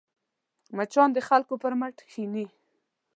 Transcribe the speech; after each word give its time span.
مچان 0.77 1.09
د 1.13 1.17
خلکو 1.27 1.53
پر 1.61 1.73
مټ 1.79 1.95
کښېني 2.07 2.45